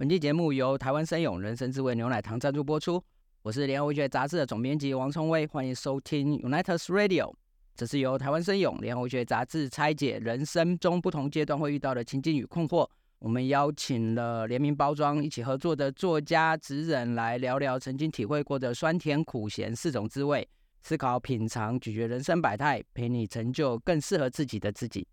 [0.00, 3.04] 本期节目由台湾生勇人生滋味牛奶糖赞助播出。
[3.42, 7.30] 我是联合文学杂志的总编辑王崇威，欢迎收听 Unitas Radio。
[7.76, 12.88] 这是由台湾生勇联合文学杂志拆解人生中不同阶段会遇到的情境与困惑。
[13.18, 20.48] 我们邀请了联名包装一起合作的作家职人来聊聊曾经体会过的酸甜苦咸四种滋味，
[20.80, 25.06] 思考品尝咀嚼人生百态，陪你成就更适合自己的自己。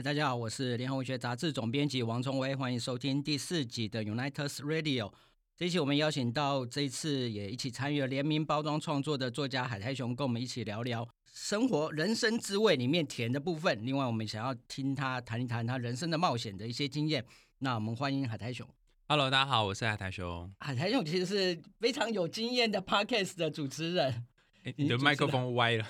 [0.00, 5.12] 嗨，大家好，我是联合文学杂志总编辑王崇威，欢迎收听第四集的 Unitas Radio。
[5.54, 13.78] 这一期我们邀请到这一次也一起参与了联名包装创作的作家海苔熊，跟我们一起聊聊生活人生滋味里面甜的部分。
[13.84, 17.22] 另外，我们想要听他谈一谈他人生的冒险的一些经验。
[17.58, 18.66] 那我们欢迎海苔熊。
[19.06, 20.50] Hello，大家好，我是海苔熊。
[20.60, 24.24] 海苔熊其实是非常有经验的 Podcast 的主持人。
[24.64, 25.86] 诶你的麦克风歪了。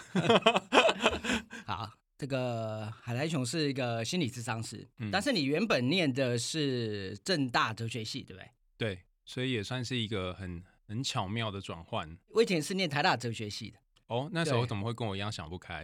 [1.64, 8.50] 好，这个海苔熊是一个心理咨商师，嗯但是你原本念的是正大哲学系，对不对？
[8.76, 12.14] 对，所以也算是一个很很巧妙的转换。
[12.34, 15.82] 我以前是念台大哲学系的，哦，那时候对怎么会跟我一样想不开？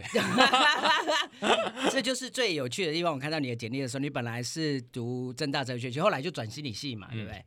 [1.89, 3.15] 这就是最有趣的地方。
[3.15, 7.43] 我看到你的简历的时候，你本来是读正大哲学系，后来就转心理系嘛，对不对？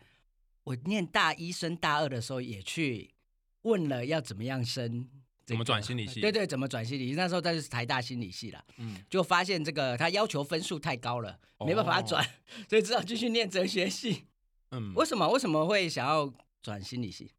[0.65, 3.15] 我念大一升大二的时候，也去
[3.63, 5.09] 问了要怎么样升、
[5.51, 7.15] 怎么转心理系对对，怎么转心理系？
[7.15, 12.25] 那时候他就是台大心理系啦，嗯，就发现这个他要求分数太高了，没办法转，
[12.69, 14.27] 所以只好继续念哲学系。
[14.71, 15.29] 嗯，为什么？
[15.29, 17.33] 为什么会想要转心理系？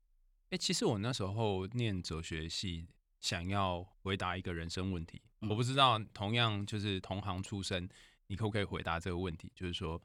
[0.49, 2.87] 哎、其实我那时候念哲学系，
[3.21, 5.21] 想要回答一个人生问题。
[5.39, 7.89] 嗯我不知道，同样就是同行出身，
[8.27, 9.51] 你可不可以回答这个问题？
[9.55, 9.99] 就是说，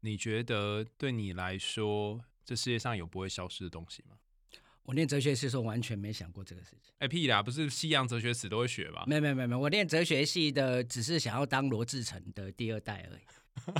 [0.00, 4.16] 你觉得对你来说，这世界上有不会消失的东西吗？
[4.82, 6.92] 我念哲学系的时候完全没想过这个事情。
[6.98, 9.04] 哎、屁啦，不是西洋哲学史都会学吧？
[9.06, 13.20] 没有没有没有，我念哲学系的只是想要当罗志诚的第二代而已。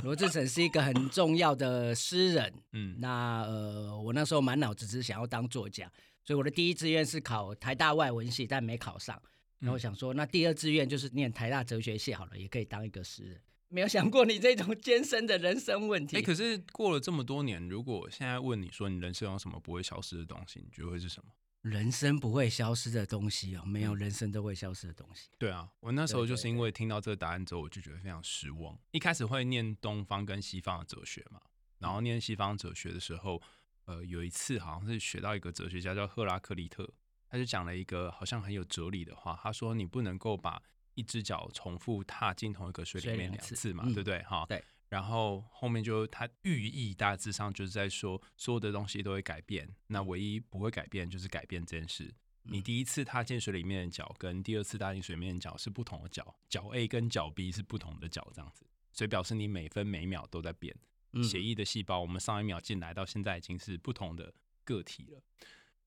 [0.03, 5.91] 罗志诚是一个很重要的诗人，嗯，那呃，我那时候满脑子只是想要当作家，
[6.23, 9.19] 所以我的第一志愿是考台大外文系，但没考上。
[9.59, 13.41] 然后想说，那第二志愿就是念台大哲学系好了，也可以当一个诗人。
[13.71, 16.17] 没有想过你这种艰深的人生问题。
[16.17, 21.31] 哎、可是过了这么多年，如果现在问你说你人生有什么不会消失的东西，你觉得会是什么？
[21.61, 25.29] 人生不会消失的东西哦，没有人生都会消失的东西。
[25.37, 28.77] 对啊，我那时候就是因为听到这个答案之后，我就觉得非常失望。
[28.91, 31.39] 一开始会念东方跟西方的哲学嘛，
[31.77, 33.41] 然后念西方哲学的时候，
[33.85, 36.89] 呃，有一次好像是学到一个哲学家叫赫拉克利特，
[37.29, 40.59] 他就讲了一个好像很有哲理的话，他说你不能够把
[40.95, 44.21] 一只脚重复踏进同一个水里面水两次嘛，嗯对不对？
[44.23, 44.63] 哈，对。
[44.89, 52.13] 然后后面就它寓意大致上就是在说，所有的东西都会改变，那唯一不会改变就是改变这件事。
[52.43, 60.75] 你第一次踏进水里面的脚，跟第二次踏进水里面的脚是不同的脚，脚 A 跟脚 B 是不同的脚，这样子，所以表示你每分每秒都在变。
[61.13, 65.21] 嗯血液的细胞，我们上一秒进来到现在已经是不同的个体了。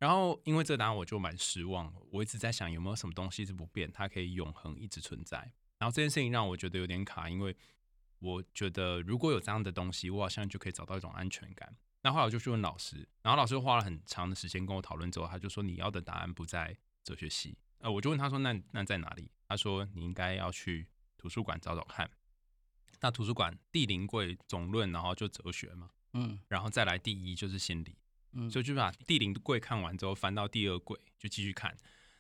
[0.04, 5.38] 然后因为这个答案我就蛮失望，我一直在想有没有什么东西是不变，它可以永恒一直存在。
[5.78, 7.56] 然后这件事情让我觉得有点卡，因为
[8.18, 11.74] 我觉得如果有这样的东西，我好像就可以找到一种安全感。
[12.02, 17.56] 那后来我就去问老师，然后老师花了很长的时间跟我讨论之后，他就说你要的答案不在哲学系。
[17.78, 19.30] 呃，我就问他说那那在哪里？
[19.48, 22.10] 他说你应该要去图书馆找找看。
[23.00, 27.96] 那图书馆第零柜总论，然后就哲学嘛，嗯然后再来第一就是心理，
[28.34, 31.76] 嗯，所以就把第零柜看完之后，翻到第二柜就继续看，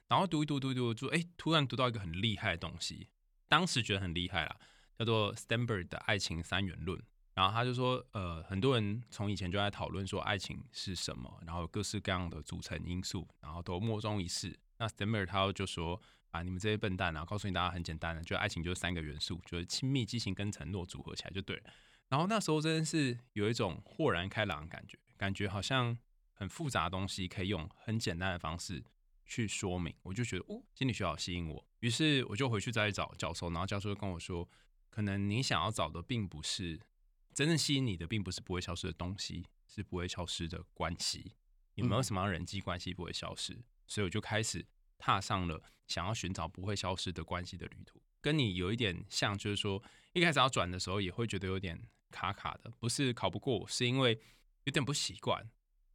[0.08, 3.08] 然后读一读读一读，就哎、突然读到一个很厉害的东西，
[3.48, 4.56] 当时觉得很厉害啦，
[4.98, 7.02] 叫做 Stanford 的爱情三元论。
[7.34, 14.56] 然后他就说，呃，很多人从以前就在讨论说爱情是什么，然后各式各样的组成因素，然后都莫衷一是。
[14.78, 16.00] 那 Stanford 他就说
[16.30, 21.62] 啊，你们这些笨蛋啊，告诉你大家很简单的，就爱情就是三个元素，就是亲密、激情跟承诺组合起来就对了。
[22.08, 25.96] 然后那时候真的是有一种豁然开朗的感觉，感觉好像
[26.32, 28.84] 很复杂的东西可以用很简单的方式
[29.24, 31.66] 去说明，我就觉得哦，心理学好吸引我。
[31.80, 34.48] 于是我就回去再找教授，然后教授就跟我说，
[34.90, 36.80] 可能你想要找的并不是
[37.32, 41.32] 真正吸引你的，并不是不会消失的东西，是不会消失的关系。
[41.74, 43.58] 有没有什么人际关系不会消失？
[43.86, 44.64] 所以我就开始
[44.96, 48.00] 踏上了想要寻找不会消失的关系的旅途。
[48.20, 49.82] 跟你有一点像，就是说
[50.12, 51.78] 一开始要转的时候，也会觉得有点
[52.10, 54.18] 卡卡的，不是考不过，是因为
[54.64, 55.50] 有点不习惯。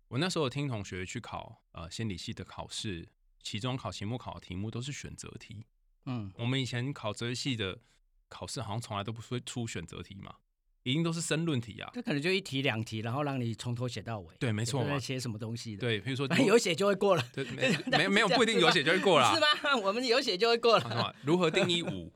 [0.08, 3.10] 我那时候有听同学去考呃心理系的考试，
[3.44, 5.66] 期中考、期末考的题目都是选择题。
[6.06, 7.80] 嗯我们以前考哲学系的
[8.28, 10.36] 考试好像从来都不会出选择题嘛，
[10.84, 11.92] 一定都是申论题啊。
[11.94, 14.36] 这可能就一题两题，然后让你从头写到尾。
[14.40, 14.98] 对，没错嘛。
[15.00, 15.82] 写什么东西的？
[15.82, 17.24] 对，比如说 有写就会过了。
[17.34, 19.76] 对，没 没没有不一定有写就会过了， 是吗？
[19.84, 21.16] 我们有写就会过了。
[21.24, 22.14] 如何定义五？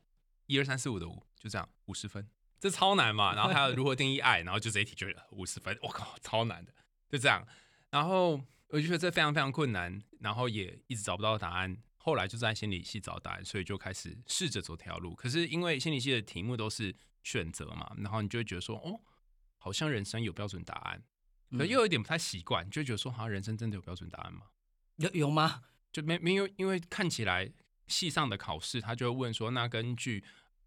[0.48, 2.28] 一二三四五的五，就这样，五十分，
[2.64, 3.36] 这超难嘛。
[3.36, 6.72] 然后还有 如何定义爱，然后就这一题就五十分，我靠，超难的，
[7.10, 7.46] 就这样。
[7.90, 11.78] 然后我就觉得这非常非常困难，然后也一直找不到答案。
[11.98, 15.14] 后来就在心理系找答案，所以就开始试着走这条路。
[15.14, 19.02] 可是因为心理系的题目都是选择嘛，然后你就会觉得说，哦，
[19.58, 21.04] 好像人生有标准答案，
[21.58, 24.44] 可又有一点不太习惯，就觉得说，好像人生真的有标准答案吗？
[24.96, 25.64] 有有吗？
[25.92, 27.52] 就没没有，因为看起来
[27.88, 30.24] 系上的考试，他就会问说，那根据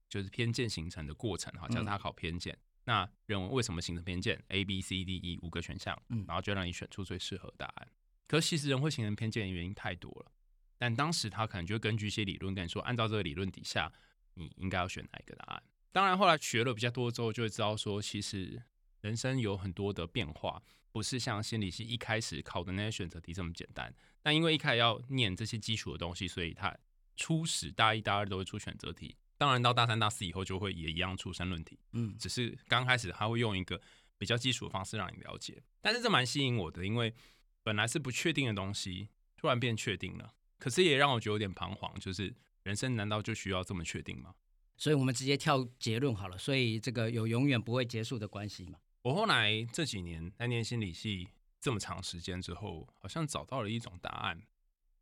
[0.09, 7.89] 就是偏见形成的过程，哈，叫他考偏见，那人为为什么形成偏见？A、B、C、D、E 五个选项，嗯，然后就让你选出最适合答案。
[8.27, 10.33] 可是其实人会形成偏见的原因太多了。
[10.79, 13.93] 但当时他可能就根据一些理论跟你说，按照这个理论底下，
[14.35, 15.63] 你应该要选哪一个答案。
[15.91, 18.63] 当然后来学了比较多之后，就会知道说，其实
[19.01, 20.63] 人生有很多的变化，
[20.93, 23.95] 不是像心理系一开始考的那些选择题这么简单。
[24.23, 26.77] 但因为一开始要念这些基础的东西，所以他
[27.17, 29.17] 初始大一、大二都会出选择题。
[29.39, 31.79] 当然到大三、大四以后就会也一样出申论题。
[31.93, 33.81] 嗯，只是刚开始他会用一个
[34.17, 35.63] 比较基础的方式让你了解。
[35.81, 37.15] 但是这蛮吸引我的，因为
[37.63, 40.33] 本来是不确定的东西，突然变确定了。
[40.59, 44.35] 可是也让我觉得有点彷徨，就是人生难道就需要这么确定吗？
[44.77, 46.39] 所以我们直接跳结论好了。
[46.39, 48.79] 所以这个有永远不会结束的关系吗？
[49.03, 51.29] 我后来这几年在念心理系
[51.61, 54.43] 这么长时间之后，好像找到了一种答案。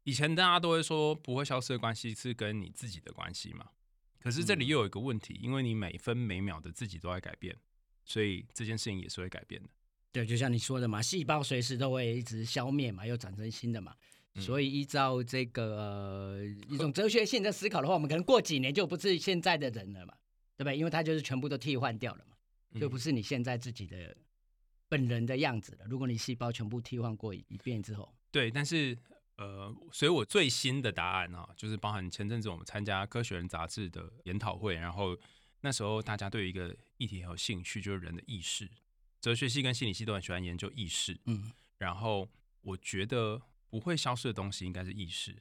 [0.02, 3.69] 以前大家都会说不会消失的关系是跟你自己的关系嘛？
[4.25, 7.55] 可是这里又有一个问题，因为你每分每秒的自己都在改变，
[8.06, 9.69] 所以这件事情也是会改变的。
[10.11, 13.94] 对，就像你说的嘛，细胞随时都会一直消灭嘛，又长成新的嘛。
[14.37, 20.15] 所以依照这个一种哲学性的思考的话，我们可能过几年就不是现在的人了嘛，
[20.56, 20.76] 对不对？
[20.79, 22.35] 因为它就是全部都替换掉了嘛，
[22.81, 24.17] 就不是你现在自己的
[24.88, 25.85] 本人的样子了。
[25.87, 28.50] 如果你细胞全部替换过一遍之后，对。
[28.50, 28.97] 但是
[29.36, 35.16] 呃，所以我最新的答案啊，就是包含前阵子我们参加《科学人》杂志的研讨会，然后
[35.60, 38.70] 那时候大家对一个议题很有兴趣，就是人的意识。
[39.20, 42.28] 哲学系跟心理系都很喜欢研究意识，嗯，然后
[42.62, 43.42] 我觉得。
[43.75, 45.37] 不会消失的东西应该是意识。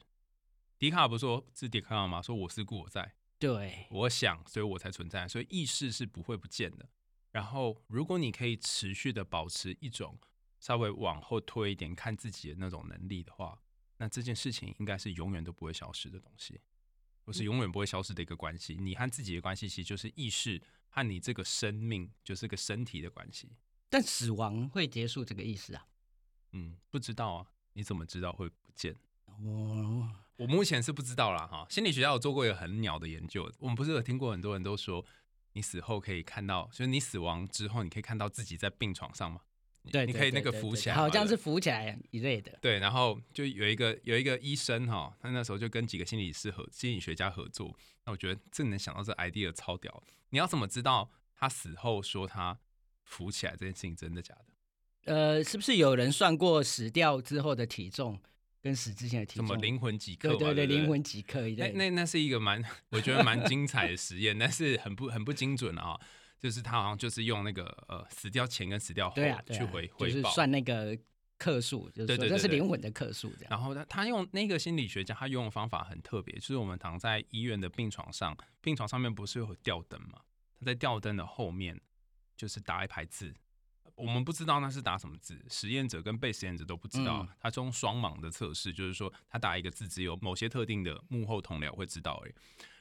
[0.76, 2.20] 笛卡尔不是说是笛卡尔吗？
[2.20, 6.88] 说我是故我在，对，我想，所以我才存在，所以意识是不会不见的。
[7.30, 10.18] 然后，如果你可以持续的保持一种
[10.58, 13.56] 稍微往后推一点看自己的那种能力的话，
[13.96, 16.60] 那这件事情应该是永远都不会消失的东西，
[17.24, 18.76] 或是永远不会消失的一个关系。
[18.80, 23.50] 你和自己的关系其实就是意识和你这个生命就是个身体的关系。
[23.88, 25.86] 但死亡会结束这个意识啊？
[26.52, 27.46] 嗯，不知道啊。
[27.74, 28.96] 你怎么知道会不见？
[29.26, 31.46] 我我目前是不知道啦。
[31.46, 31.66] 哈。
[31.68, 35.04] 心理学家有做过一个很鸟的研究，我们不是有听过很多人都说，
[35.52, 39.40] 你死后可以看到，就是你死亡之后，你可以看到自己在病床上吗？
[39.92, 42.58] 对，你可以那个浮起来，好像是浮起来一类的。
[42.60, 47.76] 对，然后就有一个有一个医生哈，他那时候就跟几个心理师和心理学家合作。
[48.06, 50.02] 那我觉得这能想到这 idea 超屌。
[50.30, 52.58] 你要怎么知道他死后说他
[53.02, 55.14] 浮起来这件事情真的假的？
[55.14, 58.18] 呃，是不是有人算过死掉之后的体重
[58.62, 59.46] 跟死之前的体重？
[59.46, 60.30] 什么灵魂几克？
[60.30, 61.46] 对对对，灵魂几克？
[61.50, 66.00] 那那那是一个蛮，我觉得蛮精彩的实验， 但是很不很不精准啊。
[66.44, 69.16] 就是他好像就是用那个呃死掉前跟死掉后
[69.50, 70.94] 去回回报，算那个
[71.38, 73.46] 克数，就是说这是灵魂的克数这样。
[73.48, 80.20] 然后他他用那个心理学家，他用的方法很特别，就是我们躺在医院的病床上，病床上面不是有吊灯吗？
[80.60, 81.80] 他在吊灯的后面
[82.36, 83.34] 就是打一排字。
[83.94, 87.26] 我们不知道那是打什么字，实验者跟被实验者都不知道。
[87.40, 92.20] 他用双盲的测试，就是说他打一个字，只有某些特定的幕后同僚会知道。
[92.22, 92.34] 而已，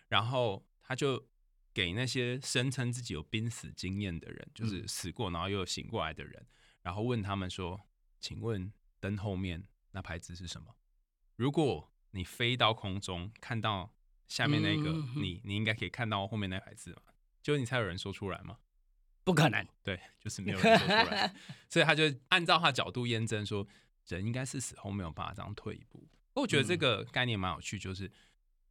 [0.10, 1.26] 然后他就
[1.74, 6.46] 给那些声称自己有濒死经验的人，就是死过然后又醒过来的人，
[6.82, 7.82] 然后问他们说
[8.22, 10.76] ：“请问灯后面那牌子是什么？
[11.36, 13.94] 如果你飞到空中看到
[14.28, 17.14] 下面那个，你你应该可以看到后面那排字嘛？
[17.42, 18.60] 就你猜有人说出来吗？”
[19.26, 21.34] 不可能，对，就是没有人说出来，
[21.70, 23.66] 所以他就按照他角度验证说，
[24.08, 26.06] 人应该是死后没有办法这样退一步。
[26.34, 28.12] 我觉得这个概念蛮有趣，就是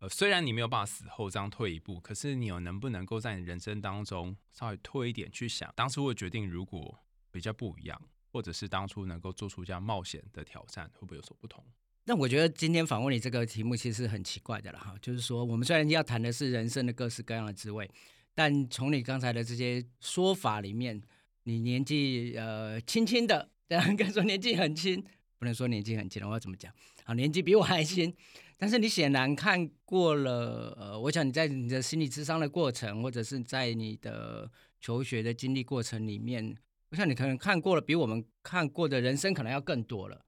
[0.02, 6.98] 呃，虽然你没有办法死后这样退一步，可是你有能不能够在你人生当中稍微退一点去想，当初的决定如果
[7.30, 11.64] 比较不一样，或者是当初能够做出这样冒险的挑战，会不会有所不同？
[12.06, 17.88] 那我觉得今天访问你这个题目其实很奇怪的了哈，就是说我们虽然要谈的是人生的各式各样的滋味。
[18.34, 21.00] 但从你刚才的这些说法里面，
[21.44, 25.04] 你年纪呃轻轻的，这样跟说年纪很轻，
[25.38, 26.74] 不能说年纪很轻了，我要怎么讲？
[27.04, 28.14] 啊，年纪比我还轻，
[28.56, 36.56] 但是你显然看过了，呃，我想你在你的心理智商的过程，或者是在你的求学的经历过程里面，
[36.90, 40.24] 我想你可能看过了比我们看过的人生可能要更多了。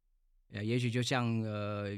[0.52, 1.96] 呃，也许就像呃，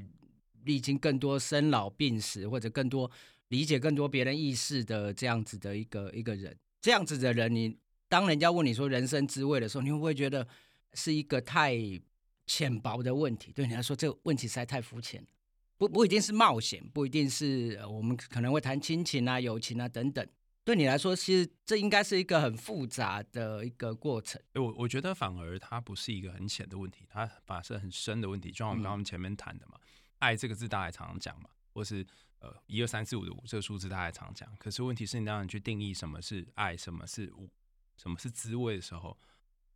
[0.65, 3.11] 历经更多生老病死，或者更多
[3.49, 7.77] 理解更多别人意识的这样子的一个一个人，这样子的人，你
[8.09, 10.47] 当人家问你说人生滋味的时候，你会不会觉得
[10.95, 11.75] 是一个太
[12.47, 13.53] 浅薄的问题？
[13.53, 15.29] 对你来说，这个问题实在太肤浅了。
[15.77, 20.27] 不不一定是冒险，不一定是我们可能会谈亲情啊、友情啊等等。
[20.65, 24.41] 对你来说，其实这应该是一个很复杂的一个过程。
[24.55, 28.51] 我我觉得反而它不是一个很浅的问题，它反而是很深的问题。
[28.51, 29.79] 就像我们刚刚前面谈的嘛
[30.19, 32.05] ，“爱”这个字大家常常讲嘛，或是
[32.41, 34.49] 呃一二三四五的五这个数字大家常讲。
[34.57, 37.49] 可是问题是你当你去定义什么是爱，什么是五，
[37.97, 39.17] 什么是滋味的时候，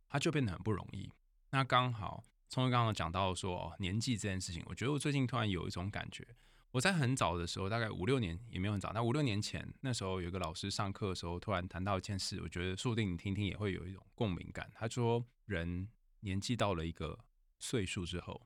[0.09, 1.09] 它就变得很不容易。
[1.51, 6.27] 那刚好聪聪刚刚讲到说年纪这件事情，我觉得我最近突然有一种感觉。
[6.71, 14.69] 我在很早的时候，大概五六年也没有很早，那五六年前那时候有个老师上课的时候，突然谈到一件事，我觉得说不定你听听也会有一种共鸣感。
[14.75, 15.87] 他说，人
[16.19, 17.17] 年纪到了一个
[17.57, 18.45] 岁数之后，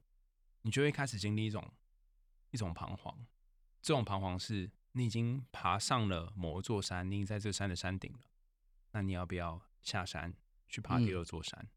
[0.62, 1.67] 你就会开始经历一种
[2.51, 3.25] 一种彷徨。
[3.81, 8.19] 这种彷徨是你已经爬上了某一座山，你已经在这山的山顶了，
[8.91, 10.31] 那你要不要下山
[10.69, 11.67] 去爬第二座山？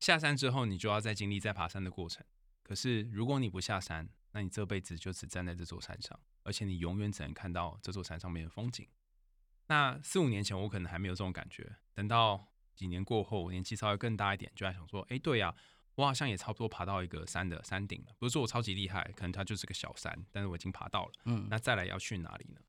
[0.00, 2.24] 下山之后，你就要再经历再爬山的过程。
[2.62, 8.86] 可是如果你不下山，那你这辈子就只站在这座山上，而且你永远只能看到这座山上面的风景。
[9.68, 15.54] 那四五年前我可能还没有这种感觉，等到几年过后，我年纪稍微更大一点，就在想说，哎，对呀，
[15.94, 18.14] 我好像也差不多爬到一个山的山顶了。
[18.18, 21.12] 不是说我超级厉害，可能它就是个小山，但是我已经爬到了。
[21.24, 22.60] 嗯，那再来要去哪里呢？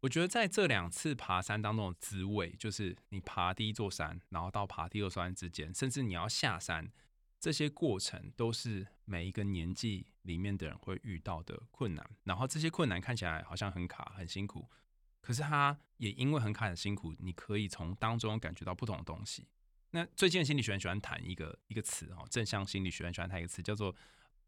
[0.00, 6.92] 我觉得在这两次爬山当中的滋味，就是你爬第一座山，然后到爬第二座山之间，甚至你要下山。
[7.38, 14.68] 这些过程都是每一个年纪里面的人会遇到的困难，然后这些困难看起来好像很卡、很辛苦，
[15.20, 19.46] 可是它也因为很卡、很辛苦，你可以从当中感觉到不同的东西。
[19.90, 23.94] 那最近的心理学很喜欢谈一个一个词哦，正向心理学很喜欢谈一个词叫做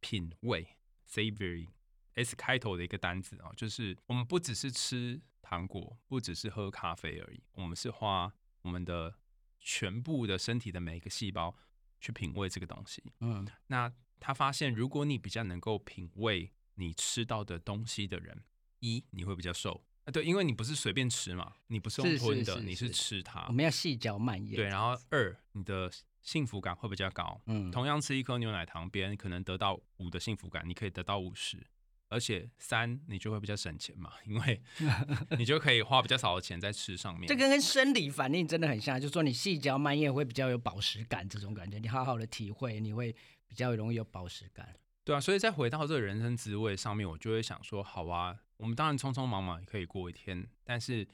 [0.01, 0.67] 品味
[1.09, 9.15] （savory），S 开头的一个单词哦，就是我们不只是吃糖果，不只是喝咖啡而已，我们是花我们的
[9.59, 11.55] 全部的身体的每一个细胞。
[12.01, 18.45] 去品味这个东西，嗯，那他发现，如果你比较能够品味你吃到的东西的人，
[18.79, 19.85] 一你会比较瘦。
[20.05, 24.41] 啊，对，因为你不是随便吃嘛，你不是用吞的，你是吃它，我们要细嚼慢。
[24.47, 25.91] 咽，对，然后二你的
[26.23, 31.67] 幸福感会比较高，嗯，同样吃一颗牛奶糖，别人可能得到五的幸福感，你可以得到五十。
[32.09, 34.63] 而且三，你就会比较省钱嘛，因为
[35.39, 37.27] 你就可以花比较少的钱在吃上面。
[37.29, 43.15] 这跟跟生理反应真的很像，就是说你细嚼慢咽会比较有饱食感，这种感觉你好好的体会，你会
[43.47, 44.75] 比较容易有饱食感。
[45.05, 51.07] 对啊，所以再回到这个人生滋味上面，我就会想说，好啊，我们当然匆匆忙忙也可以过一天，但是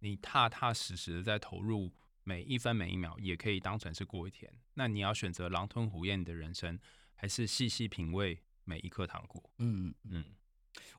[0.00, 1.92] 你踏踏实实的在投入
[2.24, 4.52] 每一分每一秒，也可以当成是过一天。
[4.74, 6.78] 那你要选择狼吞虎咽的人生，
[7.14, 9.50] 还是细细品味每一颗糖果？
[9.58, 10.24] 嗯嗯。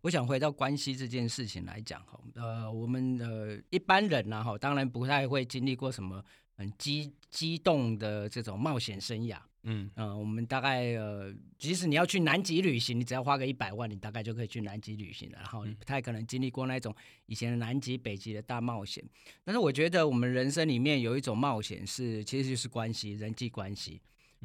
[0.01, 6.23] 我想回到关系这件事情来讲哈，呃，我们呃一般人呢哈，当然不太会经历过什么
[6.55, 16.93] 很激激动的这种冒险生涯，嗯呃，我们大概呃，即使你要去南极旅行，你只要花个一百万，你大概就可以去南极旅行了，然后不太可能经历过那种
[17.27, 19.03] 以前的南极、北极的大冒险。
[19.43, 24.01] 但是我觉得我们人生里面有一种冒险是，其实就是关系、人际关系，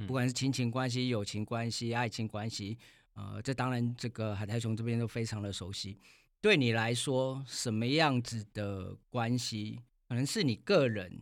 [0.07, 2.77] 不管是亲情关系、友情关系、爱情关系。
[3.17, 5.99] 呃，这当然，这个海苔熊这边都非常的熟悉。
[6.41, 11.21] 对你来说，什么样子的关系可能是你个人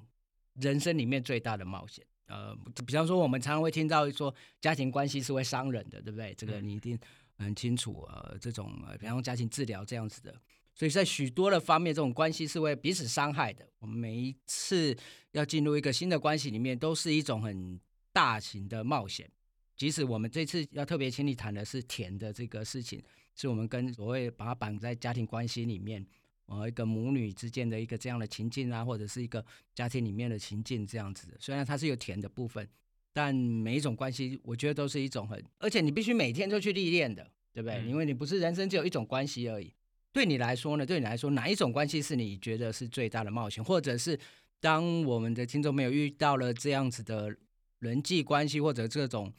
[0.55, 2.05] 人生里面最大的冒险？
[2.27, 6.35] 呃，比方说，我们常常会听到说，家庭关系是会伤人的，对不对？
[6.35, 6.99] 这个你一定
[7.39, 8.05] 很清楚。
[8.09, 10.35] 呃，这种呃，比方说家庭治疗这样子的，
[10.75, 13.65] 所以在许多的方面，这种关系是会彼此伤害的。
[13.79, 14.97] 我们每一次
[15.31, 17.79] 要进入一个新的关系里面，都是一种很
[18.13, 19.31] 大型的冒险。
[19.77, 23.03] 即使我们这次要特别请你谈的是甜的这个事情，
[23.35, 26.07] 是我们跟所谓把它绑在家庭关系里面，
[26.47, 31.37] 呃，一个母女之间的一个这样的情境啊，或者是一个家庭里面的情境这样子的。
[31.41, 32.69] 虽然它是有甜的部分，
[33.13, 37.85] 但每一种关系，我觉得都是一种很，而且你必须每天都去历练的，对不对？
[37.85, 39.75] 因为你不是人生只有一种关系而已。
[40.13, 40.87] 对你来说呢？
[40.87, 43.65] 对你来说，哪一种关系是你觉得是最大的冒险？
[43.65, 44.17] 或者是
[44.61, 47.37] 当我们的听众没有遇到了这样子的
[47.81, 49.33] 人际关系，或者这种。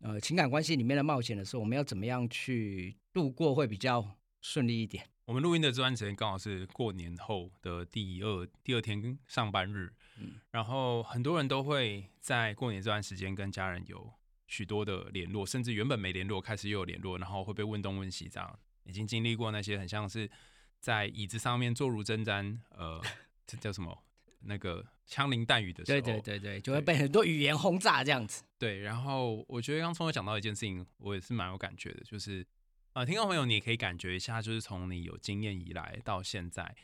[0.00, 5.06] 呃，情感关系里面的冒险的时候，我们要怎么样去度过会比较顺利一点？
[5.24, 14.12] 我们录音的这段时间刚好是过年后的第二第二天上班日，嗯，然后很多人都会在过年这段时间跟家人有
[14.46, 20.30] 许多的联络，甚至原本没联络，开始又有联络，然后会被问东问西，这样已经经历过那些很像是
[20.78, 23.00] 在椅子上面坐如针毡，呃，
[23.46, 24.04] 这叫什么？
[24.46, 28.42] 那个枪林弹雨的时候，对对对对，就会被很多语言轰炸这样子。
[28.58, 32.46] 对，然后我觉得刚聪有讲到一件事情，我也是蛮有感觉的，就是
[32.92, 36.74] 啊，听众朋友，你也可以感觉一下，就是从你有经验以来到现在，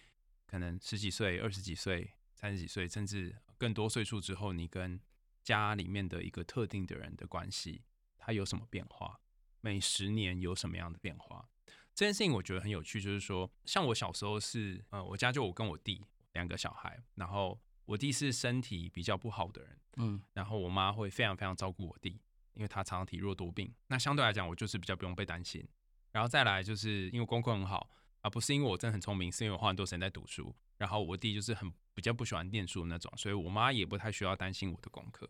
[0.47, 5.01] 可能十几岁、二十几岁、三十几岁，甚至更多岁数之后，你跟
[5.43, 7.83] 家里面的一个特定的人的关系，
[8.19, 9.21] 它有什么变化？
[9.61, 11.49] 每十年有什么样的变化？
[11.95, 22.21] 这件事情我觉得很有趣，就是说，像我小时候是，呃，我家就我跟我弟两个小孩，然后我弟是身体比较不好的人，嗯，然后我妈会非常非常照顾我弟，
[22.55, 25.67] 因为他常常体弱多病，那相对来讲，我就是比较不用被担心。
[26.13, 27.89] 然后再来就是因为功课很好，
[28.21, 30.55] 啊不是因为我真的很聪明，是因为我花很多时间在读书。
[30.77, 35.29] 然后我弟就是很比较不喜欢念书的那种，所以我妈也不太需要担心我的功课。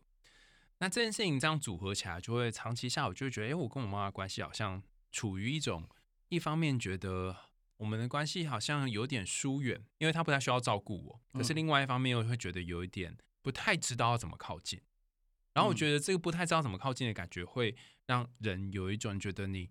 [0.78, 4.80] 那这件事情这样组合起来，就会长期下，我就会觉得，哎，我跟我妈的关系好像
[5.10, 5.88] 处于一种，
[6.28, 7.36] 一方面觉得
[7.80, 14.78] 我们的关系好像有点疏远，因为他不太需要照顾我，可是另外一方面又会觉得有一点不太知道要怎么靠近。
[15.54, 19.70] 然后我觉得这个不太知道怎么靠近的感觉，会让人有一种觉得你，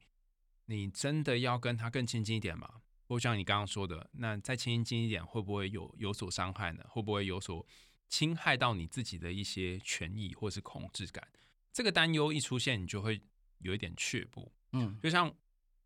[0.66, 2.82] 你真的要跟他更亲近一点吗？
[3.08, 6.84] 或像你刚刚说的，那再亲近一点，会不会有有所伤害呢？
[6.90, 7.66] 会不会有所？
[8.08, 11.28] 侵害到你自己的一些权益或是控制感，
[11.72, 13.22] 这个担忧一出现，你就会
[13.60, 14.52] 有一点却步。
[14.72, 15.32] 嗯，就像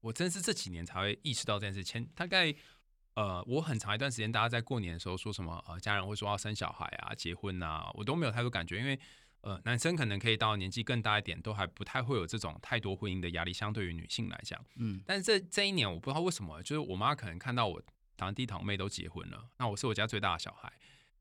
[0.04, 1.84] 我真是这几年才会意识到这件事。
[1.84, 2.54] 前大概
[3.16, 9.00] 呃，我很长一段时间，大家在过年的时候说什么呃，家人会说要生小孩啊、结婚啊，我都没有太多感觉，因为
[9.42, 14.64] 呃，男生可能可以到年纪更大一点，都还不太会有这种太多婚姻的压力，相对于女性来讲。
[14.76, 17.82] 嗯，但是这这一年，我不知道为什么，就是我妈可能看到我
[18.18, 20.72] 堂弟堂妹都结婚了，那我是我家最大的小孩。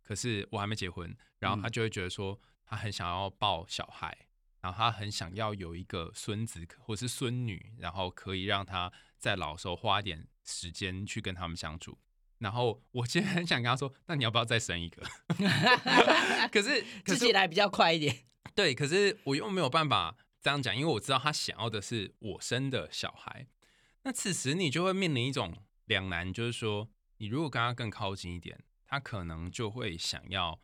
[0.02, 4.16] 可是我还没结婚，然后她就会觉得说，她很想要抱小孩，
[4.62, 11.98] 然后他很想要有一个孙子或是孙女，然后可以让他在老时候花一点时间去跟他们相处。
[12.38, 15.02] 然后我其实很想跟他说，那你要不要再生一个？
[16.50, 18.24] 可是自己来比较快一点。
[18.54, 23.46] 对，可是我又没有办法这样讲，因为我知道他想要的是我生的小孩。
[24.04, 25.54] 那此时你就会面临一种
[25.84, 26.88] 两难，就是说，
[27.18, 28.64] 你如果跟他更靠近一点。
[28.84, 30.60] 他可能就会想要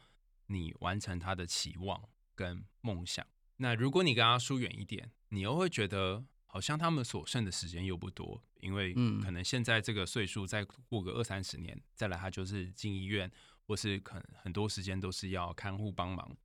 [0.48, 3.26] 你完成他的期望跟梦想。
[3.58, 13.30] 那如果你跟他疏远一点，你又会觉得好像他们所剩的时间又不多，因为可能现在这个岁数再过个二三十年再来，他就是进医院，
[13.66, 16.36] 或是可能很多时间都是要看护帮忙。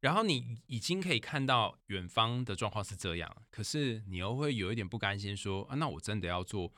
[0.00, 6.72] 然后你已经可以看到远方的状况是这样，可是你又会有一点不甘心，说啊，那我真的要做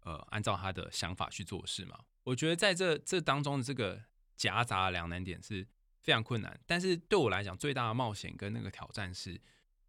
[0.00, 1.98] 呃，按照他的想法去做事吗？
[2.24, 4.02] 我觉得在这这当中的这个
[4.36, 5.66] 夹杂两难点是
[6.04, 9.40] 非常困难，但是对我来讲最大的冒险跟那个挑战是，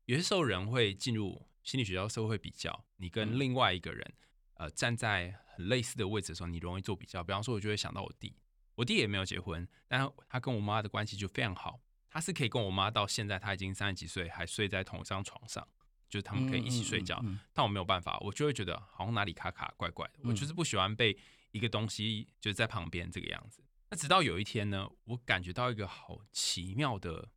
[0.05, 4.13] 有些时候人会进入心理学家社会比较，你跟另外一个人
[4.53, 7.21] 呃站在很类似的位置的时候，你容易做比较。
[7.21, 8.33] 比方说，我就会想到我弟，
[8.75, 15.67] 我弟也没有结婚，但他跟我妈的关系就非常好，他是可以跟我妈到现在他已经三十几岁还睡在同一张床上，
[16.09, 17.21] 就是他们可以一起睡觉。
[17.51, 21.17] 但我没有办法，我就会觉得好像哪里卡卡怪怪的，我就是不喜欢被。
[21.51, 27.29] 一个东西就是在旁边这个样子，那直到有一天呢，我感觉到一个好奇妙的，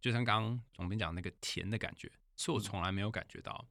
[0.00, 3.66] 就像刚刚总编讲那个甜的感觉，是我从来没有感觉到。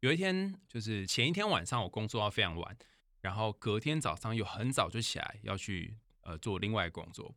[0.00, 2.76] 有一天，就是前一天晚上我工作到非常晚，
[3.20, 7.34] 然后隔天早上又很早就起来要去呃做另外工作，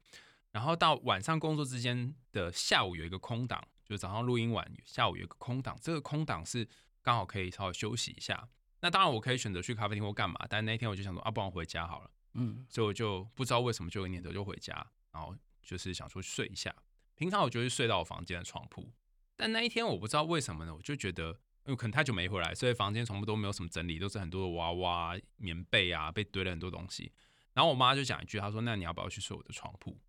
[0.52, 6.68] 然后到晚上工作之间的下午有一个空档，就早上录音完，下午有一个空档，这个空档是
[7.02, 8.50] 刚好可以稍微休息一下。
[8.82, 12.10] 那当然，我可以选择去咖啡厅或干嘛，但那天我就想说，啊，不然回家好了。
[12.34, 14.74] 嗯，所以我就不知道为什么就有念头就回家，
[15.12, 16.74] 然后就是想说睡一下。
[17.16, 18.92] 平常我就会睡到我房间的床铺，
[19.36, 21.32] 但那一天我不知道为什么呢，我就觉得，
[21.66, 27.12] 因为可能太久没回来，所以房间全部都没有什么整理，都是很多的娃娃、棉被啊，被堆了很多东西。
[27.54, 30.00] 然后我妈就讲一句，她说：“那你要不要去睡我的床铺？”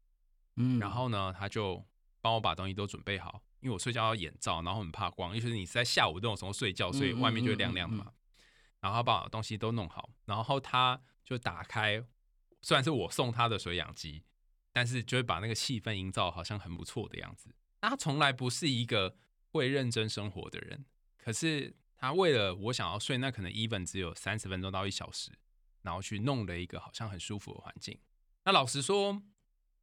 [0.54, 1.85] 嗯，然后呢，她就
[2.20, 8.12] 帮我把东西都准备好，因为我睡觉要眼罩，然后很怕光，尤其是你是在下午这种时候睡觉，所以外面就会亮亮的嘛。
[8.80, 11.00] 然后她把东西都弄好，然后他
[11.31, 12.05] 就打开，
[12.61, 14.25] 虽然是我送他的水养机，
[14.73, 17.55] 但是就会把那个气氛营造好像很不错的样子。
[17.81, 19.16] 他从来不是一个
[19.53, 20.85] 会认真生活的人，
[21.16, 25.31] 可是他为了我想要睡，那可能 even 只有三十分钟到一小时，
[25.83, 27.97] 然后去弄了一个好像很舒服的环境。
[28.45, 29.23] 那老实说，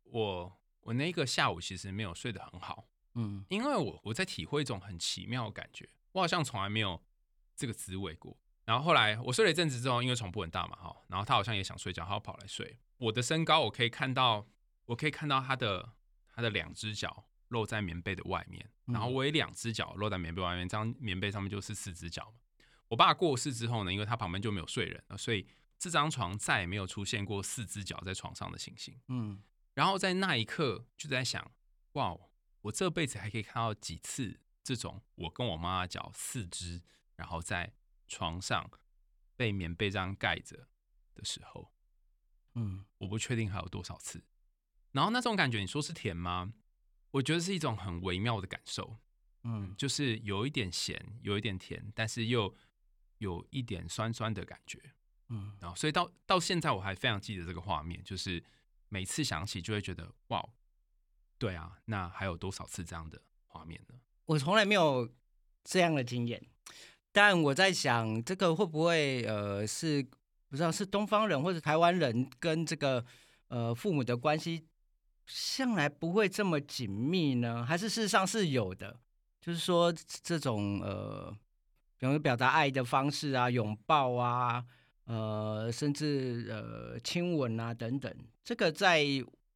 [0.03, 7.01] 我我那个下午其实没有睡得很好，嗯，因为我我在体会一种很奇妙的感觉，我好像从来没有
[7.55, 8.37] 这个滋味过。
[8.67, 12.77] 然后后来我睡了一阵子之后，因为床铺很大嘛，哈，然后他好像也想睡觉，他跑来睡。
[12.97, 14.45] 我的身高我可以看到，
[14.87, 15.93] 我可以看到他的
[16.35, 22.41] 他的两只脚露在棉被的外面，然后我也两只脚露在棉被外面，这张棉被上面就是四只脚嘛。
[22.89, 25.47] 我爸过世之后呢，因为他旁边就没有睡人，所以
[25.79, 28.99] 这张床再也没有出现过四只脚在床上的情形。
[29.07, 29.41] 嗯，
[29.75, 31.49] 然后在那一刻就在想，
[31.93, 32.17] 哇，
[32.63, 36.81] 我这辈子还可以看到几次这种我跟我妈妈脚四只，
[37.15, 37.73] 然后在
[38.07, 38.69] 床上
[39.35, 40.67] 被棉被这样盖着
[41.13, 41.71] 的时候，
[42.55, 44.23] 嗯我不确定还有多少次。
[44.91, 46.53] 然后那种感觉，你说是甜吗？
[47.11, 48.97] 我觉得是一种很微妙的感受，
[49.43, 52.55] 嗯就是有一点咸，有一点甜，但是又
[53.19, 54.93] 有一点酸酸的感觉。
[55.29, 58.43] 嗯，然后，所以到到现在我还非常记得这个画面，就是
[58.87, 60.49] 每次想起就会觉得哇，
[61.37, 63.99] 对啊，那还有多少次这样的画面呢？
[64.25, 65.13] 我从来没有
[65.63, 66.41] 这样的经验，
[67.11, 70.05] 但我在想，这个会不会呃是
[70.49, 73.03] 不知道是东方人或者台湾人跟这个
[73.47, 74.65] 呃父母的关系
[75.25, 77.65] 向来不会这么紧密呢？
[77.65, 78.99] 还是事实上是有的？
[79.41, 79.93] 就是说
[80.23, 81.35] 这种呃，
[81.97, 84.63] 比如表达爱的方式啊，拥抱啊，
[85.05, 89.01] 呃，甚至呃亲吻啊等等，这个在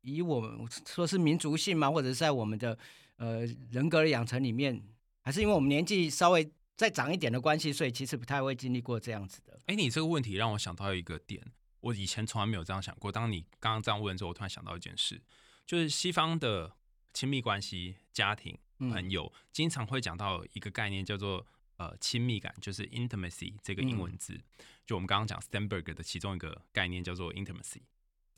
[0.02, 2.78] 以我们说是民族性嘛，或者是在我们的
[3.18, 4.82] 呃人格的养成里面，
[5.22, 6.50] 还是因为我们年纪稍微
[6.82, 9.60] 再长一点的关系，所以其实不太会经历过这样子的。
[9.68, 11.40] 哎，你这个问题让我想到一个点，
[11.80, 13.12] 我以前从来没有这样想过。
[13.12, 15.22] 当你刚刚这样问之后，我突然想到一件事，
[15.68, 16.76] 就是西方的
[17.14, 21.46] 亲密关系、家庭、朋友，经常会讲到一个概念，叫做
[21.78, 24.42] 呃亲密感，就是 intimacy 这个英文字。
[24.88, 27.82] 就我们刚刚讲 Stenberg 的其中一个概念叫做 intimacy。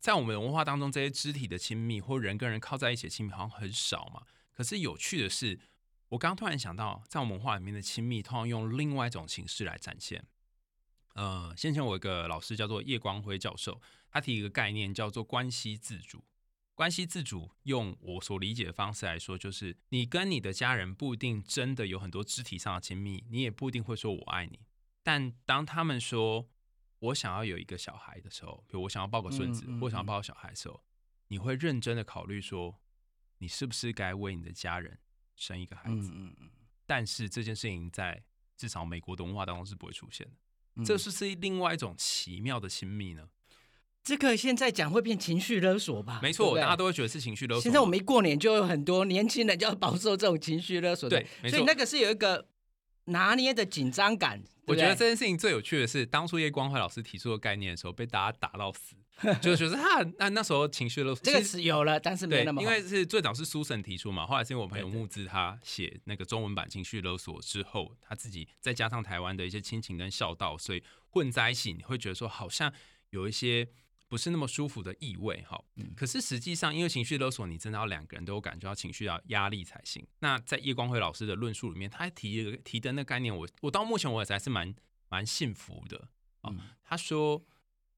[0.02, 4.24] 在我们文化当中，这些肢体的亲密或人跟人靠在一起的亲密好像很少嘛。
[4.52, 5.58] 可是有趣的是，
[6.14, 10.24] 我刚刚突然想到，在我们文化里面的亲密，通常用另外一种形式来展现。
[11.16, 16.24] 呃，先前我有一个老师叫做叶光辉教授，他提一个概念叫做关系自主。
[16.76, 24.60] 关系自主，用我所理解的方式来说，就是你跟你的家人不一定真的有很多肢体上的亲密，你也不一定会说我爱你。
[25.02, 26.48] 但当他们说
[27.00, 30.84] 我想要有一个小孩的时候，比如我想要抱个孙子，嗯嗯或想要抱个小孩的时候，
[31.30, 32.80] 你会认真的考虑说，
[33.40, 35.00] 你是不是该为你的家人
[35.36, 36.12] 生一个孩子？
[36.14, 36.50] 嗯嗯
[36.86, 38.22] 但是这件事情在
[38.58, 40.34] 至少美国的文化当中是不会出现的。
[40.76, 43.28] 嗯，这是是另外一种奇妙的亲密呢？
[44.04, 46.20] 这个现在讲会变情绪勒索吧？
[46.22, 47.62] 没错，对对大家都会觉得是情绪勒索。
[47.62, 52.50] 现在我们一过年就有很多年轻人就要饱受这种情绪勒索的，对所以那个是有一个
[53.06, 54.44] 拿捏的紧张感。
[54.66, 58.96] 我觉得这件事情最有趣的是，当初叶光辉老师提出的概念的时候，被大家打到死，
[59.42, 72.74] 就是觉得他那那时候情绪勒索这个词有了，但是没有那，么好因为是最早是苏神提出嘛，后来是因为我朋友对对募资他写那个中文版情绪勒索之后，他自己再加上台湾的一些亲情跟孝道，所以混在一起，你会觉得说好像
[73.12, 73.68] 有一些
[74.10, 75.64] 不是那么舒服的意味哈。
[75.76, 80.06] 嗯可是实际上，因为情绪勒索，你真的要两个人都有感觉到情绪要压力才行。
[80.20, 84.74] 那在叶光辉老师的论述里面，他还提了提的那概念，我我到目前为止还是蛮
[85.10, 86.10] 蛮信服的。
[86.42, 87.42] 哦嗯他说，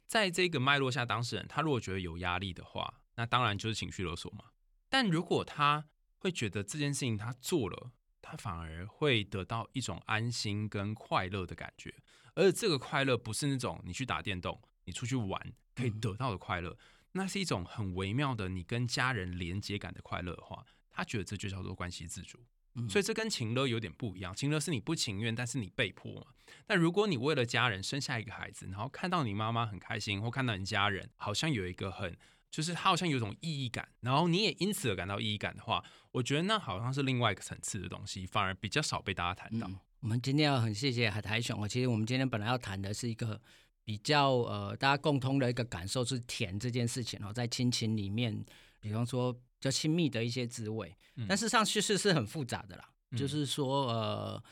[0.05, 4.45] 在这个脉络下，当事人他如果觉得有压力的话，那当然就是情绪勒索嘛。
[4.89, 5.87] 但如果他
[6.17, 7.91] 会觉得这件事情他做了，
[8.21, 11.93] 他反而会得到一种安心跟快乐的感觉，
[12.33, 16.77] 而这个快乐不是那种你去打电动、你出去玩可以得到的快乐，
[17.13, 22.39] 那是一种很微妙的你跟家人连接感的快乐的话，他觉得这就叫做关系自主。
[22.75, 26.27] 嗯所以这跟情勒有点不一样，情勒是你不情愿，但是你被迫嘛。
[26.67, 32.15] 但如果你为了家人生下一个孩子，然后看到你妈妈很开心，或看到你家人好像有一个很，
[32.51, 39.67] 就是他好像有种意义感，然后你也因此而感到意义感的话，我觉得那好像是另外一个层次的东西，反而比较少被大家谈到。
[39.67, 41.67] 嗯，我们今天要很谢谢海苔熊哦。
[41.67, 43.39] 其实我们今天本来要谈的是一个
[43.83, 48.45] 比较呃大家共通的一个感受是甜这件事情哦，在亲情里面，
[48.79, 52.89] 比方说比较亲密的一些滋味，嗯但事实上叙事是很复杂的啦。
[53.11, 54.43] 嗯就是说呃，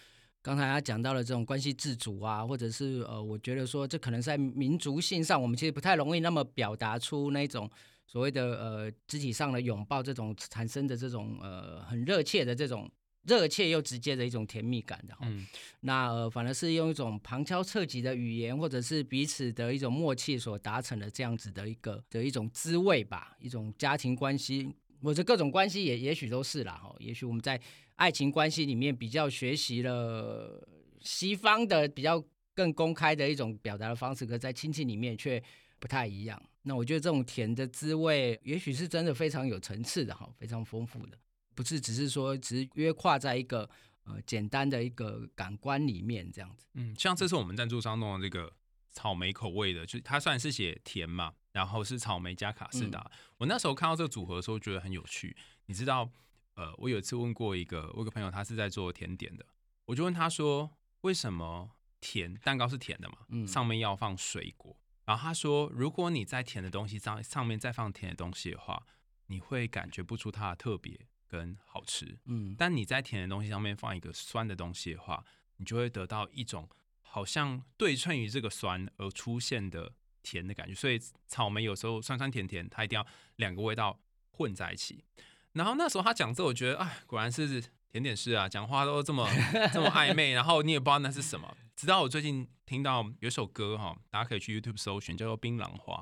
[0.42, 7.70] 刚才他讲到了这种关系自主啊，或者是呃，我觉得说这可能在民族性上，我们其实不太容易那么表达出那种。
[8.06, 12.92] 所谓的呃肢体上的拥抱，这种产生的这种呃很热切的这种
[13.24, 15.22] 热切又直接的一种甜蜜感的哈。
[15.24, 15.48] 嗯
[15.80, 26.96] 那呃，反而是用一种旁敲侧击的语言，或者是彼此的一种默契所达成的这样子的一个的一种滋味吧，一种家庭关系，或者各种关系也也许都是啦哈。
[27.00, 27.60] 也许我们在
[27.96, 30.68] 爱情关系里面比较学习了
[31.02, 32.24] 西方的比较
[32.56, 35.44] 更公开的一种表达的方式，可在亲戚里面却
[35.80, 36.42] 不太一样。
[36.64, 41.18] 那我觉得这种甜的滋味，也许是真的非常有层次的哈，非常丰富的，
[41.54, 43.70] 不是只是说只是约跨在一个。
[44.06, 48.52] 呃，简单的一个感官里面这样子，嗯，像这是我们赞助商弄的这个
[48.92, 53.10] 草莓口味的，就它算是写甜嘛，然后是草莓加卡士达。
[53.38, 55.38] 我那时候看到这个组合的时候，觉得很有趣。
[55.68, 56.10] 你知道，
[56.56, 59.46] 呃，我有一次问过一个我有个朋友，他是在做甜点的，
[59.86, 60.70] 我就问他说，
[61.02, 63.20] 为什么甜蛋糕是甜的嘛？
[63.30, 64.76] 嗯上面要放水果。
[65.06, 68.86] 然后他说，如果你在甜的东西上上面再放甜的东西的话，
[69.28, 72.20] 你会感觉不出它的特别跟好吃。
[72.26, 75.24] 嗯，但你在甜的东西上面放一个酸的东西的话，
[75.58, 76.70] 你就会得到一种
[77.02, 80.74] 好像对称于这个酸而出现的甜的感觉。
[80.74, 83.06] 所以草莓有时候酸酸甜甜，它一定要
[83.36, 84.00] 两个味道
[84.32, 85.04] 混在一起。
[85.52, 89.30] 然后那时候他讲这，我觉得哎，果然是甜点师啊，讲话都这么
[89.72, 91.56] 这么暧昧，然后你也不知道那是什么。
[91.76, 95.94] 直到我最近听到有首歌哈，大家可以去 YouTube 搜寻，叫做《槟榔花》。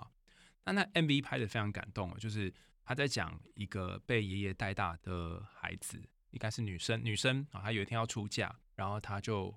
[0.64, 2.54] 那那 MV 拍的非常感动，就是
[2.86, 5.98] 他在讲一个被爷爷带大的孩子，
[6.30, 9.54] 应该是女生，女生啊，她有一天要出嫁，然后她就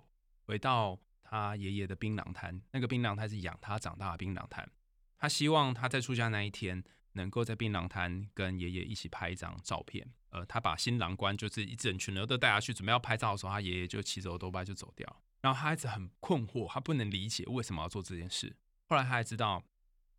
[0.47, 0.99] 回到
[1.35, 4.71] 他爷爷的槟榔摊，那个槟榔摊是养他长大的槟榔摊。
[5.19, 10.09] 他希望他在出嫁那一天，能够在槟榔摊跟爷爷一起拍一张照片。
[10.31, 15.23] 呃，他把新郎官就是一整群人都带下去，准备要拍照的时候，他爷爷就骑着多巴就走掉。
[15.41, 18.57] 然后他一直很困惑，他不能理解为什么要做这件事。
[18.89, 19.65] 后来他才知道，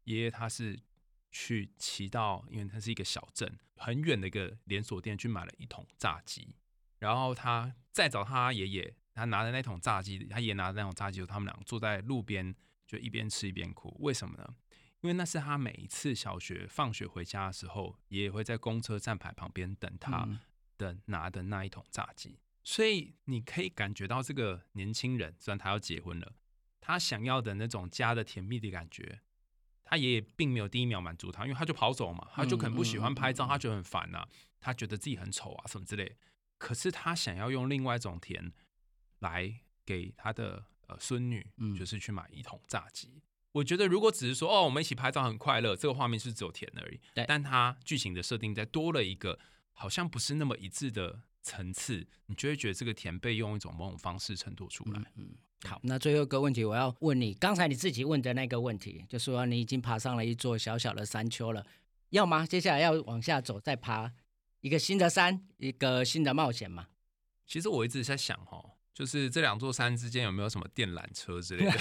[0.03, 0.77] 爷爷他是
[1.31, 6.57] 去骑到，因为他是一个小镇很远的一个连锁店去买了一桶炸鸡，
[6.99, 12.53] 然后他再找他爷爷，他拿着那桶炸鸡，他爷爷拿着那桶炸鸡，他们俩坐在路边
[12.85, 13.95] 就一边吃一边哭。
[14.01, 14.55] 为什么呢？
[15.01, 20.27] 因为那是他每一次小学放学回家的时候，爷爷会在公车站牌旁边等他
[20.77, 22.39] 的拿的那一桶炸鸡。
[22.63, 26.33] 所以你可以感觉到这个年轻人，虽然他要结婚了，
[26.81, 29.21] 他想要的那种家的甜蜜的感觉，
[29.83, 34.27] 他爷爷并没有第一秒满足他，因为他就跑走嘛，他就可能不喜欢拍照，他觉得很烦呐，
[34.59, 36.17] 他觉得自己很丑啊什么之类。
[36.57, 38.51] 可是他想要用另外一种甜
[39.25, 39.53] 来
[39.85, 41.45] 给他的呃孙女，
[41.77, 43.21] 就是去买一桶炸鸡。
[43.51, 46.99] 我觉得如果只是说哦，我们一起拍照很快乐，这个画面是只有甜而已。
[47.13, 49.39] 对，但它剧情的设定再多了一个
[49.73, 51.21] 好像不是那么一致的。
[51.47, 54.99] 层次，你就会觉得这个甜被用一种某种方式衬托出来。
[55.13, 55.29] 嗯，
[55.69, 61.63] 好，那最后一个问题，我要问你，刚才你自己问的那个问题，就说你已经爬上了一座小小的山丘了，
[62.09, 62.47] 要吗？
[62.47, 64.11] 接下来要往下走，再爬
[64.61, 66.87] 一个新的山，一个新的冒险吗？
[67.45, 71.77] 其实我一直在想，哈，就是这两座山之间有没有什么电缆车之类的？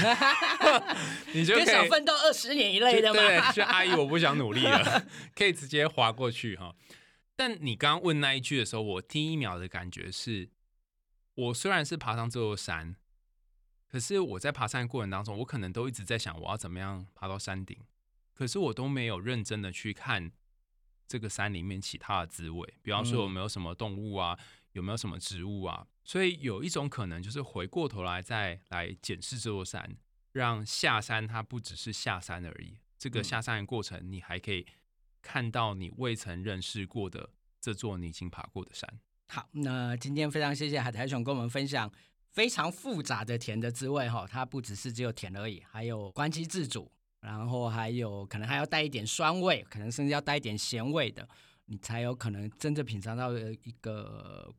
[1.33, 3.21] 你就可以少奋斗二十年一类的吗？
[3.21, 6.75] 对，就阿姨，我不想努力了，可以直接滑过去哈。
[7.37, 10.51] 但你刚刚问那一句的时候，我第一秒的感觉是，
[11.37, 12.97] 我虽然是爬上这座山，
[13.87, 17.79] 可是我在爬山的过程当中，我可能都一直在想我要怎么样爬到山顶，
[18.35, 20.33] 可是我都没有认真的去看
[21.07, 24.37] 这个山里面其他的滋味，比方说有没有什么动物啊，
[24.75, 29.97] 有没有什么植物啊，所以有一种可能就是回过头来再来检视这座山，
[30.31, 34.65] 让下山它不只是下山而已，这个下山的过程你还可以。
[35.27, 39.01] 看到你未曾认识过的这座你已经爬过的山。
[39.29, 41.91] 好，那今天非常谢谢海苔熊跟我们分享
[42.29, 51.27] 非常复杂的甜的滋味哈，它不只是只有甜而已，还有关机自主，然后还有可能还要带一点酸味，可能甚至要带一点咸味的，
[51.65, 54.55] 你才有可能真正品尝到一个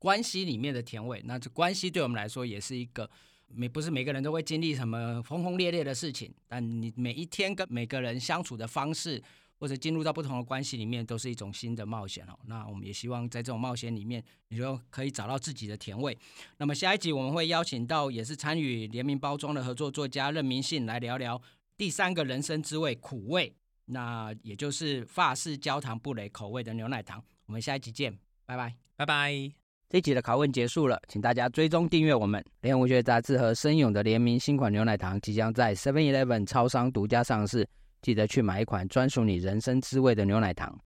[0.00, 1.22] 关系里面的甜味。
[1.24, 3.08] 那这关系对我们来说也是一个
[3.46, 9.22] 每不是每个人都会经历什么轰轰烈烈的事情，但你每一天跟每个人相处的方式。
[9.60, 12.32] 或者进入到不同的关系里面，都是一种新的冒险哦。
[12.46, 16.16] 那我们也希望在这种冒险里面，你就可以找到自己的甜味。
[16.56, 21.38] 那么下一集我们会邀请到也是参与联名包装的合作作家任明信来聊聊
[21.76, 23.54] 第三个人生滋味——苦味。
[23.84, 27.22] 那也就是法式焦糖布雷口味的牛奶糖。
[27.44, 29.59] 我们下一集见，拜拜，拜拜。
[29.92, 37.68] 这集的拷问结束了，请大家追踪订阅我们联合文学杂志和森永的联名新款牛奶糖，即将在 Seven Eleven 超商独家上市。
[38.00, 40.78] 记得去买一款专属你人生滋味的牛奶糖。